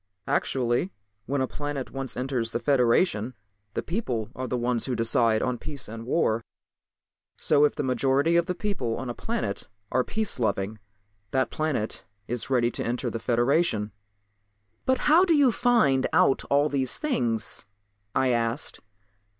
[0.25, 0.91] "Actually,
[1.27, 3.35] when a planet once enters the Federation
[3.75, 6.43] the people are the ones to decide on peace and war.
[7.37, 10.79] So if the majority of the people on a planet are peace loving
[11.29, 13.91] that planet is ready to enter the Federation."
[14.87, 17.67] "But how do you find out all these things?"
[18.15, 18.79] I asked.